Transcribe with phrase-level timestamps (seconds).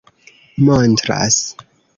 [0.65, 1.39] montras